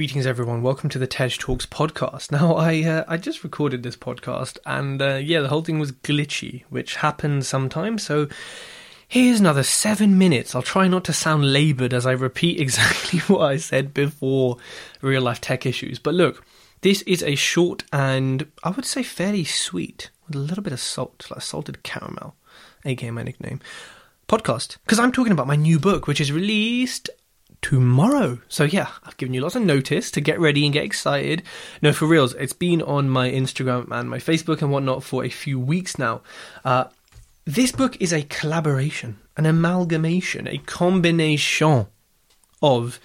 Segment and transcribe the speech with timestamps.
[0.00, 0.62] Greetings, everyone.
[0.62, 2.32] Welcome to the Tej Talks podcast.
[2.32, 5.92] Now, I uh, I just recorded this podcast, and uh, yeah, the whole thing was
[5.92, 8.02] glitchy, which happens sometimes.
[8.02, 8.26] So
[9.06, 10.54] here's another seven minutes.
[10.54, 14.56] I'll try not to sound laboured as I repeat exactly what I said before
[15.02, 15.98] real life tech issues.
[15.98, 16.46] But look,
[16.80, 20.80] this is a short and I would say fairly sweet with a little bit of
[20.80, 22.36] salt, like salted caramel,
[22.86, 23.60] aka my nickname
[24.30, 27.10] podcast because I'm talking about my new book, which is released
[27.62, 28.38] tomorrow.
[28.48, 31.42] So yeah, I've given you lots of notice to get ready and get excited.
[31.82, 35.28] No, for reals, it's been on my Instagram and my Facebook and whatnot for a
[35.28, 36.22] few weeks now.
[36.64, 36.84] Uh,
[37.44, 41.86] this book is a collaboration, an amalgamation, a combination
[42.62, 43.00] of,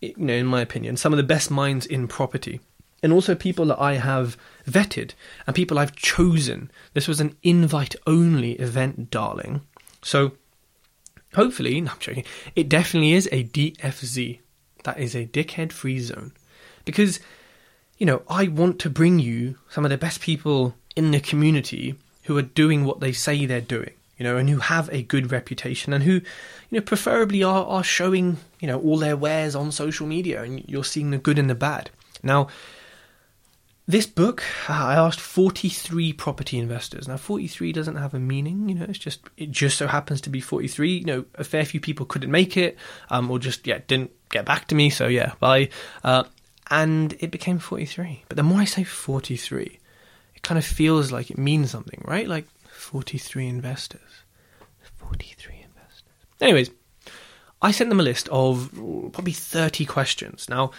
[0.00, 2.60] you know, in my opinion, some of the best minds in property.
[3.02, 4.36] And also people that I have
[4.68, 5.12] vetted
[5.46, 6.70] and people I've chosen.
[6.94, 9.60] This was an invite only event, darling.
[10.02, 10.32] So
[11.36, 12.24] hopefully, no, I'm joking,
[12.56, 14.40] it definitely is a DFZ.
[14.84, 16.32] That is a dickhead free zone.
[16.84, 17.20] Because,
[17.98, 21.94] you know, I want to bring you some of the best people in the community
[22.24, 25.30] who are doing what they say they're doing, you know, and who have a good
[25.30, 26.22] reputation and who, you
[26.72, 30.84] know, preferably are, are showing, you know, all their wares on social media and you're
[30.84, 31.90] seeing the good and the bad.
[32.22, 32.48] Now,
[33.88, 37.06] this book, I asked 43 property investors.
[37.06, 40.30] Now, 43 doesn't have a meaning, you know, it's just, it just so happens to
[40.30, 40.98] be 43.
[40.98, 42.76] You know, a fair few people couldn't make it,
[43.10, 45.68] um, or just, yeah, didn't get back to me, so yeah, bye.
[46.02, 46.24] Uh,
[46.68, 48.24] and it became 43.
[48.28, 49.78] But the more I say 43,
[50.34, 52.28] it kind of feels like it means something, right?
[52.28, 54.00] Like 43 investors.
[54.96, 56.02] 43 investors.
[56.40, 56.70] Anyways,
[57.62, 58.70] I sent them a list of
[59.12, 60.48] probably 30 questions.
[60.48, 60.72] Now,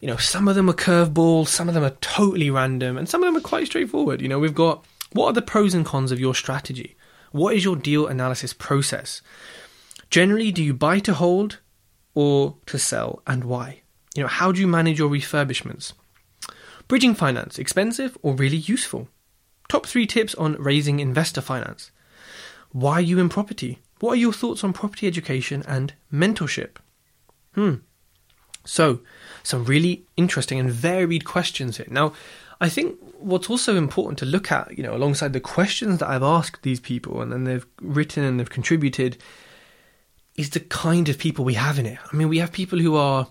[0.00, 3.22] you know, some of them are curveballs, some of them are totally random, and some
[3.22, 4.20] of them are quite straightforward.
[4.20, 6.96] You know, we've got what are the pros and cons of your strategy?
[7.32, 9.22] What is your deal analysis process?
[10.10, 11.60] Generally, do you buy to hold
[12.14, 13.82] or to sell, and why?
[14.14, 15.92] You know, how do you manage your refurbishments?
[16.88, 19.08] Bridging finance, expensive or really useful?
[19.68, 21.90] Top three tips on raising investor finance.
[22.70, 23.80] Why are you in property?
[24.00, 26.76] What are your thoughts on property education and mentorship?
[27.54, 27.76] Hmm.
[28.66, 29.00] So,
[29.42, 31.86] some really interesting and varied questions here.
[31.88, 32.12] Now,
[32.60, 36.22] I think what's also important to look at, you know, alongside the questions that I've
[36.22, 39.18] asked these people and then they've written and they've contributed,
[40.36, 41.98] is the kind of people we have in it.
[42.12, 43.26] I mean, we have people who are,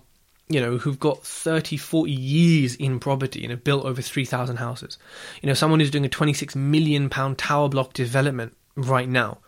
[0.48, 4.98] you know, who've got 30, 40 years in property and have built over 3,000 houses.
[5.42, 9.38] You know, someone who's doing a 26 million pound tower block development right now.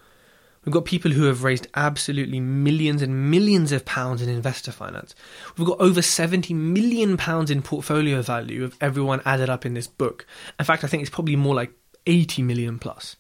[0.68, 5.14] We've got people who have raised absolutely millions and millions of pounds in investor finance.
[5.56, 9.86] We've got over 70 million pounds in portfolio value of everyone added up in this
[9.86, 10.26] book.
[10.58, 11.72] In fact, I think it's probably more like
[12.06, 13.16] 80 million plus.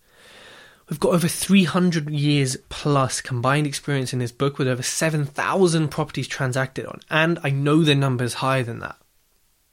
[0.90, 6.28] We've got over 300 years plus combined experience in this book with over 7,000 properties
[6.28, 7.00] transacted on.
[7.08, 8.98] And I know the numbers higher than that,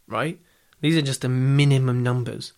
[0.07, 0.39] right?
[0.79, 2.53] These are just the minimum numbers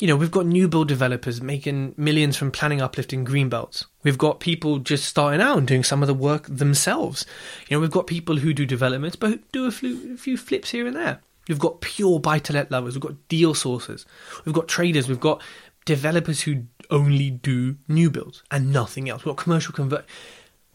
[0.00, 3.86] you know, we've got new build developers making millions from planning uplift green belts.
[4.02, 7.24] We've got people just starting out and doing some of the work themselves.
[7.68, 10.70] You know, we've got people who do developments but do a few, a few flips
[10.70, 11.20] here and there.
[11.48, 12.94] We've got pure buy to let lovers.
[12.94, 14.04] We've got deal sources.
[14.44, 15.08] We've got traders.
[15.08, 15.42] We've got
[15.84, 19.24] developers who only do new builds and nothing else.
[19.24, 20.06] We've got commercial convert.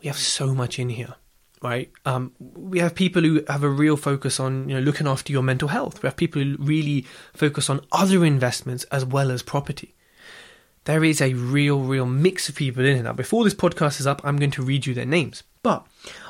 [0.01, 1.15] We have so much in here
[1.61, 1.91] right?
[2.05, 5.43] Um, we have people who have a real focus on you know looking after your
[5.43, 6.01] mental health.
[6.01, 9.95] We have people who really focus on other investments as well as property.
[10.85, 13.03] There is a real, real mix of people in here.
[13.03, 15.43] Now, before this podcast is up, I'm going to read you their names.
[15.61, 15.85] But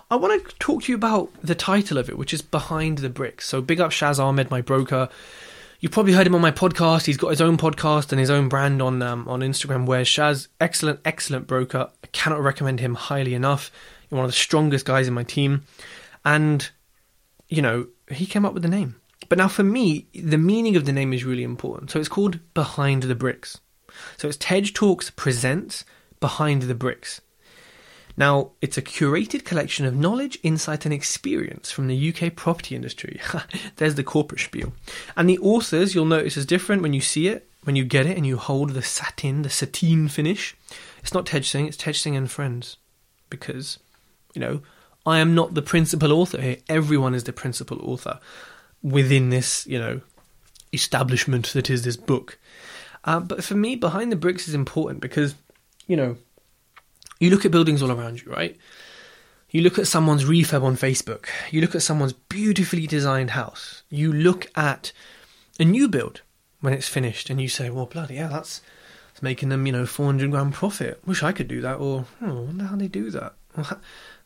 [0.09, 3.09] I want to talk to you about the title of it, which is Behind the
[3.09, 3.47] Bricks.
[3.47, 5.07] So, big up Shaz Ahmed, my broker.
[5.79, 7.05] You've probably heard him on my podcast.
[7.05, 9.85] He's got his own podcast and his own brand on um, on Instagram.
[9.85, 11.89] Where Shaz, excellent, excellent broker.
[12.03, 13.71] I cannot recommend him highly enough
[14.09, 15.63] one of the strongest guys in my team.
[16.25, 16.69] And,
[17.47, 18.95] you know, he came up with the name.
[19.27, 21.91] But now for me, the meaning of the name is really important.
[21.91, 23.59] So it's called Behind the Bricks.
[24.17, 25.85] So it's Tej Talks Presents
[26.19, 27.21] Behind the Bricks.
[28.17, 33.21] Now, it's a curated collection of knowledge, insight, and experience from the UK property industry.
[33.77, 34.73] There's the corporate spiel.
[35.15, 38.17] And the authors, you'll notice, is different when you see it, when you get it,
[38.17, 40.53] and you hold the satin, the sateen finish.
[41.01, 42.75] It's not Tej Singh, it's Tej Singh and Friends.
[43.29, 43.79] Because
[44.33, 44.61] you know,
[45.05, 46.57] I am not the principal author here.
[46.67, 48.19] Everyone is the principal author
[48.83, 50.01] within this, you know,
[50.73, 52.37] establishment that is this book.
[53.03, 55.35] Uh, but for me, behind the bricks is important because,
[55.87, 56.17] you know,
[57.19, 58.57] you look at buildings all around you, right?
[59.51, 61.25] You look at someone's refurb on Facebook.
[61.49, 63.83] You look at someone's beautifully designed house.
[63.89, 64.91] You look at
[65.59, 66.21] a new build
[66.61, 68.61] when it's finished, and you say, "Well, bloody hell, that's,
[69.07, 71.01] that's making them, you know, four hundred grand profit.
[71.05, 73.33] Wish I could do that." Or, "Oh, I wonder how they do that."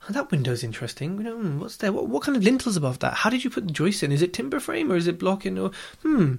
[0.05, 1.17] How, that window's interesting.
[1.17, 1.93] You know, hmm, what's there?
[1.93, 3.13] What, what kind of lintels above that?
[3.13, 4.11] How did you put the joist in?
[4.11, 5.57] Is it timber frame or is it blocking?
[5.57, 5.71] Or
[6.01, 6.35] hmm,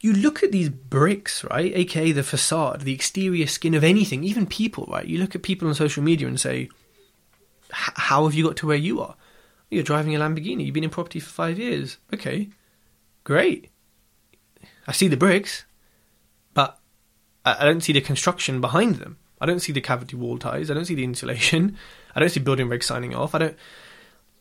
[0.00, 1.72] you look at these bricks, right?
[1.74, 5.06] AKA the facade, the exterior skin of anything, even people, right?
[5.06, 6.68] You look at people on social media and say,
[7.70, 9.14] "How have you got to where you are?"
[9.70, 10.64] You're driving a Lamborghini.
[10.64, 11.98] You've been in property for five years.
[12.12, 12.50] Okay,
[13.22, 13.70] great.
[14.86, 15.64] I see the bricks,
[16.54, 16.78] but
[17.44, 19.18] I don't see the construction behind them.
[19.40, 20.70] I don't see the cavity wall ties.
[20.70, 21.76] I don't see the insulation.
[22.14, 23.34] I don't see building regs signing off.
[23.34, 23.56] I don't.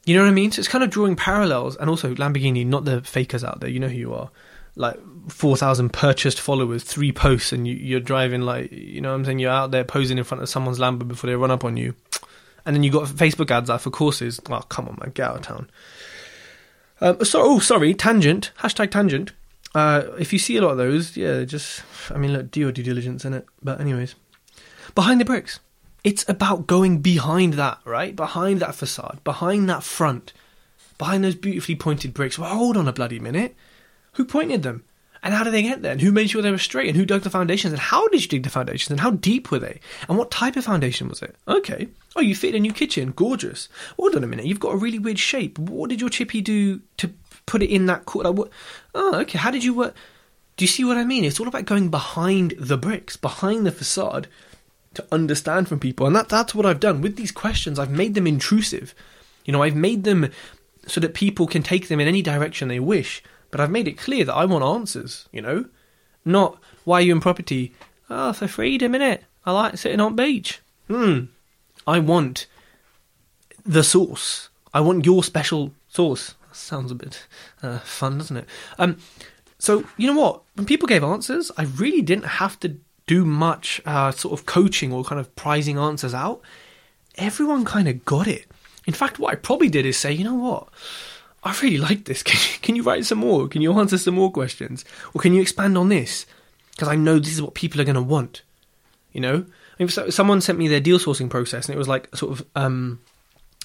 [0.06, 0.52] You know what I mean?
[0.52, 3.70] So it's kind of drawing parallels, and also Lamborghini, not the fakers out there.
[3.70, 4.30] You know who you are.
[4.75, 5.00] Like
[5.30, 9.25] four thousand purchased followers, three posts, and you, you're driving like you know what I'm
[9.25, 9.40] saying.
[9.40, 11.96] You're out there posing in front of someone's Lambo before they run up on you,
[12.66, 14.40] and then you got Facebook ads out for courses.
[14.50, 15.70] Oh come on, man, get out of town.
[17.02, 18.52] Um, so, oh, sorry, tangent.
[18.60, 19.34] Hashtag tangent.
[19.75, 22.72] Uh, if you see a lot of those, yeah, just I mean, look, do your
[22.72, 23.46] due diligence in it.
[23.62, 24.16] But anyways,
[24.96, 25.60] behind the bricks.
[26.03, 28.15] It's about going behind that, right?
[28.15, 30.33] Behind that facade, behind that front,
[30.97, 32.38] behind those beautifully pointed bricks.
[32.38, 33.55] Well, hold on a bloody minute.
[34.13, 34.83] Who pointed them?
[35.23, 35.94] And how did they get there?
[35.94, 36.89] And who made sure they were straight?
[36.89, 37.71] And who dug the foundations?
[37.71, 38.91] And how did you dig the foundations?
[38.91, 39.79] And how deep were they?
[40.09, 41.38] And what type of foundation was it?
[41.47, 41.88] Okay.
[42.17, 43.13] Oh, you fit a new kitchen.
[43.15, 43.69] Gorgeous.
[43.97, 44.45] Hold on a minute.
[44.45, 45.57] You've got a really weird shape.
[45.57, 47.13] What did your chippy do to
[47.45, 48.05] put it in that?
[48.05, 48.51] Co- like?
[48.94, 49.38] Oh, okay.
[49.38, 49.95] How did you work?
[50.57, 51.23] Do you see what I mean?
[51.23, 54.27] It's all about going behind the bricks, behind the facade,
[54.94, 56.06] to understand from people.
[56.06, 57.80] And that, that's what I've done with these questions.
[57.80, 58.94] I've made them intrusive.
[59.45, 60.30] You know, I've made them
[60.86, 63.24] so that people can take them in any direction they wish.
[63.51, 65.66] But I've made it clear that I want answers, you know?
[66.25, 67.74] Not, why are you in property?
[68.10, 69.22] Oh, for freedom, innit?
[69.45, 70.60] I like sitting on beach.
[70.88, 71.25] Hmm.
[71.86, 72.48] I want
[73.66, 74.50] the source.
[74.74, 76.36] I want your special source.
[76.48, 77.28] That sounds a bit
[77.62, 78.46] uh, fun, doesn't it?
[78.78, 78.98] Um,
[79.60, 80.42] so, you know what?
[80.56, 84.94] When people gave answers, I really didn't have to do much uh, sort of coaching
[84.94, 86.41] or kind of prizing answers out,
[87.15, 88.45] everyone kind of got it.
[88.85, 90.67] In fact, what I probably did is say, you know what?
[91.44, 92.23] I really like this.
[92.23, 93.47] Can you, can you write some more?
[93.47, 94.85] Can you answer some more questions?
[95.13, 96.25] Or can you expand on this?
[96.71, 98.44] Because I know this is what people are going to want.
[99.11, 99.45] You know?
[99.79, 102.45] I mean, someone sent me their deal sourcing process and it was like sort of
[102.55, 103.01] um,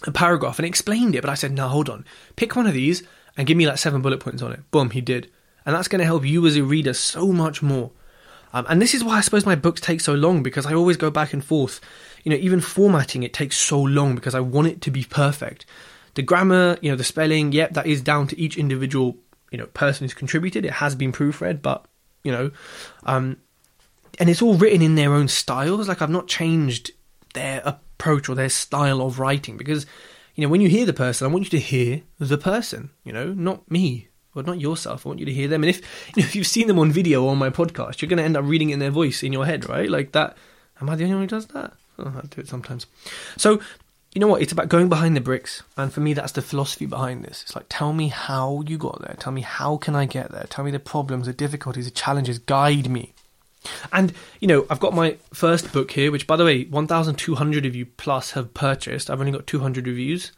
[0.06, 1.20] a paragraph and it explained it.
[1.20, 2.04] But I said, no, hold on.
[2.36, 3.04] Pick one of these
[3.36, 4.68] and give me like seven bullet points on it.
[4.70, 5.30] Boom, he did.
[5.64, 7.92] And that's going to help you as a reader so much more.
[8.52, 10.96] Um, and this is why I suppose my books take so long because I always
[10.96, 11.80] go back and forth.
[12.24, 15.66] You know, even formatting it takes so long because I want it to be perfect.
[16.14, 19.16] The grammar, you know, the spelling, yep, that is down to each individual,
[19.50, 20.64] you know, person who's contributed.
[20.64, 21.86] It has been proofread, but
[22.24, 22.50] you know,
[23.04, 23.36] um,
[24.18, 25.88] and it's all written in their own styles.
[25.88, 26.90] Like I've not changed
[27.34, 29.86] their approach or their style of writing because,
[30.34, 32.90] you know, when you hear the person, I want you to hear the person.
[33.04, 35.04] You know, not me well, not yourself.
[35.04, 35.62] I want you to hear them.
[35.62, 35.82] And if you
[36.22, 38.36] know, if you've seen them on video or on my podcast, you're going to end
[38.36, 39.90] up reading in their voice in your head, right?
[39.90, 40.36] Like that.
[40.80, 41.72] Am I the only one who does that?
[41.98, 42.86] Oh, I do it sometimes.
[43.36, 43.60] So,
[44.14, 44.42] you know what?
[44.42, 47.42] It's about going behind the bricks, and for me, that's the philosophy behind this.
[47.42, 49.16] It's like, tell me how you got there.
[49.18, 50.46] Tell me how can I get there.
[50.48, 52.38] Tell me the problems, the difficulties, the challenges.
[52.38, 53.12] Guide me.
[53.92, 57.74] And you know, I've got my first book here, which, by the way, 1,200 of
[57.74, 59.10] you plus have purchased.
[59.10, 60.32] I've only got 200 reviews.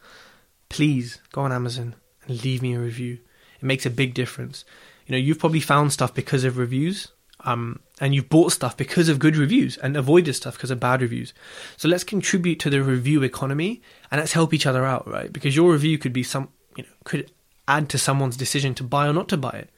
[0.69, 1.95] Please go on Amazon
[2.27, 3.19] and leave me a review.
[3.61, 4.65] It makes a big difference.
[5.05, 7.09] You know, you've probably found stuff because of reviews,
[7.43, 11.01] um, and you've bought stuff because of good reviews and avoided stuff because of bad
[11.01, 11.33] reviews.
[11.77, 15.31] So let's contribute to the review economy and let's help each other out, right?
[15.31, 17.31] Because your review could be some, you know, could
[17.67, 19.69] add to someone's decision to buy or not to buy it,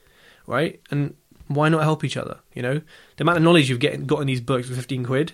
[0.46, 0.80] right?
[0.90, 1.14] And
[1.48, 2.38] why not help each other?
[2.54, 2.80] You know,
[3.16, 5.32] the amount of knowledge you've get, got in these books for fifteen quid.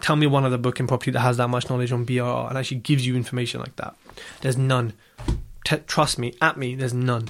[0.00, 2.58] Tell me one other book in property that has that much knowledge on BRR and
[2.58, 3.94] actually gives you information like that.
[4.40, 4.94] There's none
[5.64, 7.28] t- trust me, at me, there's none.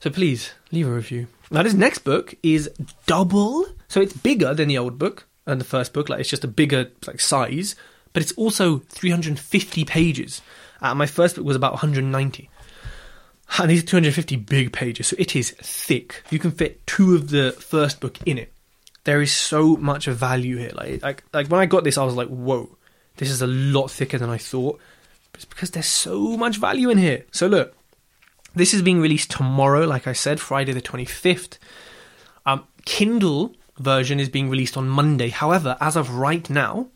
[0.00, 1.26] So please leave a review.
[1.50, 2.70] Now this next book is
[3.06, 6.08] double, so it's bigger than the old book and the first book.
[6.08, 7.76] Like it's just a bigger like size,
[8.12, 10.42] but it's also 350 pages.
[10.80, 12.50] Uh, my first book was about 190.
[13.58, 16.24] And these are 250 big pages, so it is thick.
[16.30, 18.52] You can fit two of the first book in it.
[19.04, 20.72] There is so much value here.
[20.74, 22.76] Like, like, like when I got this, I was like, "Whoa,
[23.18, 24.80] this is a lot thicker than I thought."
[25.36, 27.24] It's because there's so much value in here.
[27.30, 27.74] So look,
[28.54, 31.58] this is being released tomorrow, like I said, Friday the 25th.
[32.46, 35.28] Um, Kindle version is being released on Monday.
[35.28, 36.88] However, as of right now,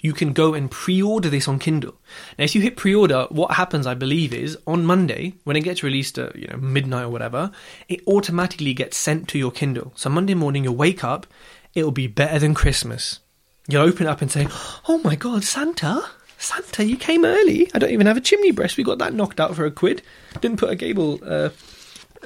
[0.00, 1.94] you can go and pre-order this on Kindle.
[2.38, 5.82] Now, if you hit pre-order, what happens, I believe, is on Monday when it gets
[5.82, 7.50] released at you know midnight or whatever,
[7.88, 9.92] it automatically gets sent to your Kindle.
[9.96, 11.26] So Monday morning, you'll wake up,
[11.74, 13.20] it'll be better than Christmas.
[13.68, 14.48] You'll open it up and say,
[14.88, 16.04] "Oh my God, Santa!
[16.38, 17.70] Santa, you came early.
[17.74, 18.76] I don't even have a chimney breast.
[18.76, 20.02] We got that knocked out for a quid.
[20.40, 21.50] Didn't put a gable uh,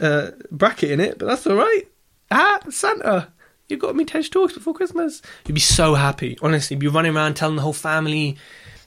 [0.00, 1.82] uh, bracket in it, but that's all right.
[2.30, 3.32] Ah, Santa."
[3.70, 5.22] You got me Tej Talks before Christmas.
[5.46, 6.36] You'd be so happy.
[6.42, 8.36] Honestly, you'd be running around telling the whole family.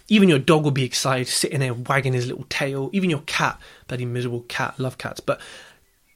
[0.09, 2.89] Even your dog would be excited, sitting there wagging his little tail.
[2.91, 5.39] Even your cat, bloody miserable cat, love cats, but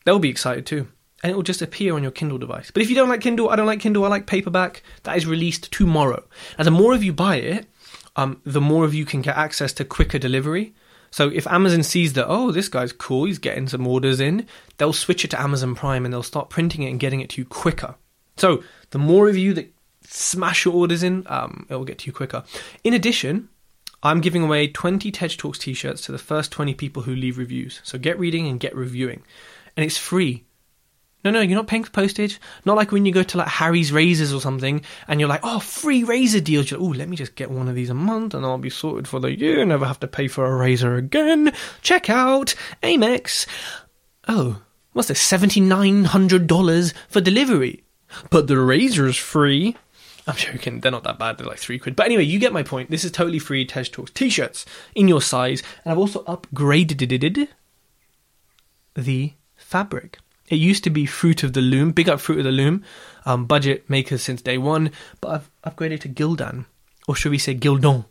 [0.03, 0.87] they'll be excited too.
[1.23, 2.69] And it will just appear on your Kindle device.
[2.69, 5.25] But if you don't like Kindle, I don't like Kindle, I like paperback, that is
[5.25, 6.25] released tomorrow.
[6.57, 7.67] And the more of you buy it,
[8.17, 10.73] um, the more of you can get access to quicker delivery.
[11.11, 14.45] So if Amazon sees that, oh, this guy's cool, he's getting some orders in,
[14.77, 17.41] they'll switch it to Amazon Prime and they'll start printing it and getting it to
[17.41, 17.95] you quicker.
[18.35, 22.07] So the more of you that smash your orders in, um, it will get to
[22.07, 22.43] you quicker.
[22.83, 23.49] In addition,
[24.03, 27.81] I'm giving away 20 Tej Talks t-shirts to the first 20 people who leave reviews.
[27.83, 29.23] So get reading and get reviewing.
[29.75, 30.43] And it's free.
[31.31, 32.39] No, no, you're not paying for postage.
[32.65, 35.59] Not like when you go to like Harry's Razors or something and you're like, oh,
[35.59, 36.71] free razor deals.
[36.71, 38.69] You're like, oh, let me just get one of these a month and I'll be
[38.69, 39.65] sorted for the year.
[39.65, 41.53] Never have to pay for a razor again.
[41.81, 43.47] Check out Amex.
[44.27, 44.61] Oh,
[44.93, 45.31] what's this?
[45.31, 47.83] $7,900 for delivery
[48.29, 49.75] but the razor's free.
[50.25, 51.95] I'm joking, they're not that bad, they're like three quid.
[51.95, 52.91] But anyway, you get my point.
[52.91, 56.97] This is totally free Tej Talks t shirts in your size, and I've also upgraded
[58.95, 60.19] the fabric.
[60.47, 62.83] It used to be Fruit of the Loom, big up Fruit of the Loom,
[63.25, 65.29] um, budget makers since day one, but
[65.65, 66.65] I've upgraded to Gildan,
[67.07, 68.05] or should we say Gildon?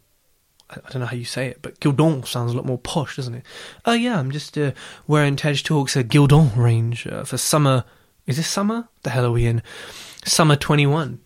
[0.69, 3.35] I, don't know how you say it, but Gildon sounds a lot more posh, doesn't
[3.35, 3.47] it?
[3.85, 4.73] Oh yeah, I'm just uh,
[5.07, 7.85] wearing Tej Talks a Gildon range uh, for summer
[8.26, 8.88] is this summer?
[9.02, 9.62] The hell are we in?
[10.25, 11.21] Summer 21,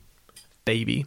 [0.66, 1.06] baby.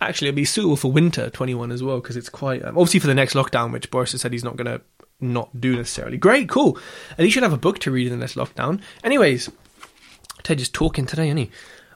[0.00, 3.06] Actually, it'll be suitable for winter 21 as well because it's quite um, obviously for
[3.06, 4.82] the next lockdown, which Boris has said he's not going to
[5.22, 6.16] not do necessarily.
[6.16, 6.78] Great, cool.
[7.12, 8.80] At least you'll have a book to read in this lockdown.
[9.04, 9.50] Anyways,
[10.42, 11.50] Ted is talking today, isn't he?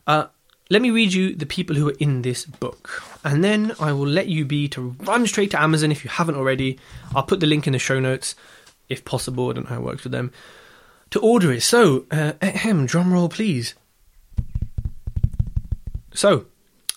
[0.07, 0.27] Uh,
[0.71, 4.07] let me read you the people who are in this book, and then I will
[4.07, 6.79] let you be to run straight to Amazon if you haven't already.
[7.15, 8.35] I'll put the link in the show notes
[8.89, 9.51] if possible.
[9.51, 10.33] I don't know how it works with them
[11.11, 11.63] to order it.
[11.63, 13.75] So, uh, ahem, drum roll, please.
[16.15, 16.47] So,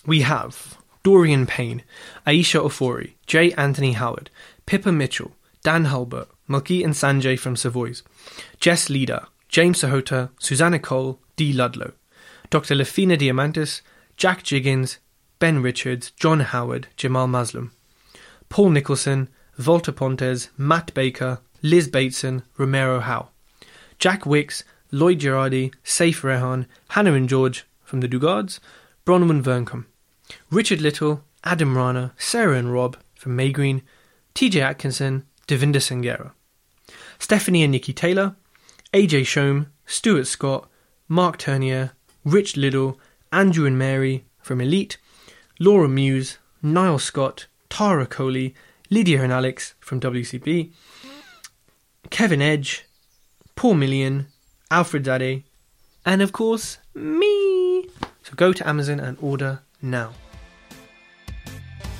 [0.06, 1.82] we have Dorian Payne,
[2.26, 3.52] Aisha Ofori, J.
[3.52, 4.30] Anthony Howard,
[4.66, 8.02] Pippa Mitchell, Dan Hulbert, Malki and Sanjay from Savoys,
[8.58, 11.52] Jess Leader, James Sahota, Susanna Cole, D.
[11.52, 11.92] Ludlow,
[12.50, 12.74] Dr.
[12.74, 13.82] Lafina Diamantis,
[14.16, 14.98] Jack Jiggins,
[15.38, 17.72] Ben Richards, John Howard, Jamal Maslam,
[18.48, 23.28] Paul Nicholson, Volta Pontes, Matt Baker, Liz Bateson, Romero Howe.
[23.98, 28.58] Jack Wicks, Lloyd Girardi, Saif Rehan, Hannah and George from the Dugards,
[29.04, 29.84] Bronwyn Verncombe,
[30.50, 33.82] Richard Little, Adam Rana, Sarah and Rob from Maygreen,
[34.34, 36.30] TJ Atkinson, Devinder Sangera,
[37.18, 38.36] Stephanie and Nikki Taylor,
[38.94, 40.70] AJ Shome, Stuart Scott,
[41.08, 41.90] Mark Turnier,
[42.24, 43.00] Rich Little,
[43.32, 44.96] Andrew and Mary from Elite,
[45.58, 48.54] Laura Muse, Niall Scott, Tara Coley,
[48.90, 50.70] Lydia and Alex from WCB,
[52.10, 52.84] Kevin Edge,
[53.56, 54.28] Paul Million,
[54.70, 55.42] Alfred Zadeh,
[56.06, 57.88] and of course, me.
[58.22, 60.12] So go to Amazon and order now.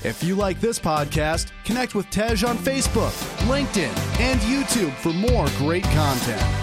[0.02, 3.12] If you like this podcast, connect with Tej on Facebook,
[3.46, 6.59] LinkedIn, and YouTube for more great content.